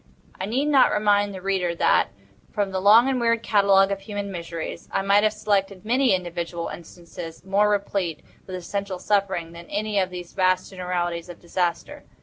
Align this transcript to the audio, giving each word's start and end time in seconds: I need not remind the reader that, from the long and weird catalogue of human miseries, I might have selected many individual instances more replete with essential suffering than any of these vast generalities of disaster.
I 0.39 0.47
need 0.47 0.65
not 0.65 0.91
remind 0.91 1.31
the 1.31 1.43
reader 1.43 1.75
that, 1.75 2.07
from 2.51 2.71
the 2.71 2.81
long 2.81 3.07
and 3.07 3.21
weird 3.21 3.43
catalogue 3.43 3.91
of 3.91 3.99
human 4.01 4.31
miseries, 4.31 4.89
I 4.91 5.03
might 5.03 5.21
have 5.21 5.31
selected 5.31 5.85
many 5.85 6.15
individual 6.15 6.69
instances 6.69 7.45
more 7.45 7.69
replete 7.69 8.23
with 8.47 8.55
essential 8.55 8.97
suffering 8.97 9.51
than 9.51 9.67
any 9.67 9.99
of 9.99 10.09
these 10.09 10.33
vast 10.33 10.71
generalities 10.71 11.29
of 11.29 11.39
disaster. 11.39 12.03